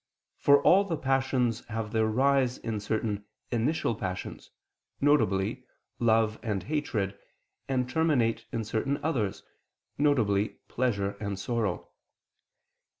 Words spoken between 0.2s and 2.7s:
For all the passions have their rise